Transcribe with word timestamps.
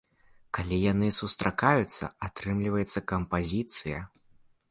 Калі 0.57 0.77
яны 0.91 1.09
сустракаюцца, 1.17 2.09
атрымліваецца 2.29 2.99
кампазіцыя. 3.13 3.99